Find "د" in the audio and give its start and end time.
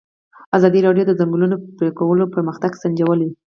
1.07-1.07, 1.09-1.17